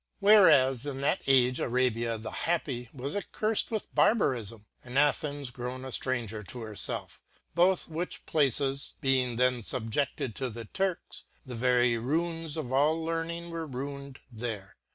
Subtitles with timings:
[0.19, 5.89] Whereas in that age Arabia the Happy was accurled with Barbarifme, and Athens grown a
[5.89, 7.09] ftranger to her felf•
[7.53, 13.51] both which places being then fubjected to the Turks, the very mines of all learning
[13.51, 14.75] were ruin'd there.